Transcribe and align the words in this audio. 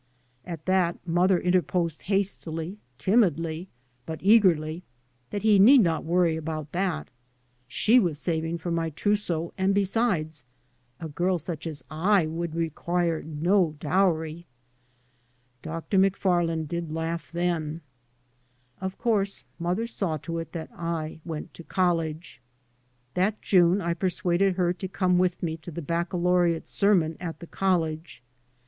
At 0.45 0.65
that 0.65 0.97
mother 1.07 1.37
interposed 1.39 2.01
hastily, 2.01 2.79
timidly, 2.97 3.67
but 4.07 4.17
eagerly, 4.23 4.81
that 5.29 5.43
he 5.43 5.59
need 5.59 5.81
not 5.81 6.03
worry 6.03 6.35
about 6.35 6.71
that; 6.71 7.09
she 7.67 7.99
was 7.99 8.17
saving 8.17 8.57
for 8.57 8.71
my 8.71 8.89
trousseau, 8.89 9.53
and 9.59 9.75
besides, 9.75 10.43
a 10.99 11.07
girl 11.07 11.37
such 11.37 11.67
as 11.67 11.83
I 11.91 12.25
would 12.25 12.55
require 12.55 13.21
no 13.21 13.75
dowry 13.79 14.47
I 15.63 15.67
Dr. 15.67 15.99
McF 15.99 16.67
did 16.67 16.91
laugh 16.91 17.31
then 17.31 17.81
I 18.81 18.85
Of 18.87 18.97
course 18.97 19.43
mother 19.59 19.85
saw 19.85 20.17
to 20.17 20.39
it 20.39 20.51
that 20.53 20.71
I 20.73 21.19
went 21.23 21.53
to 21.53 21.63
college. 21.63 22.41
That 23.13 23.39
June 23.39 23.81
I 23.81 23.93
persuaded 23.93 24.55
her 24.55 24.73
to 24.73 24.87
come 24.87 25.19
with 25.19 25.43
me 25.43 25.57
to 25.57 25.69
the 25.69 25.83
baccalaureate 25.83 26.67
sermon 26.67 27.17
at 27.19 27.39
the 27.39 27.45
college. 27.45 28.23